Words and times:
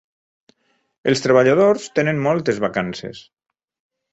Els 1.11 1.21
treballadors 1.25 1.85
tenen 1.99 2.25
moltes 2.29 2.63
vacances. 2.65 3.21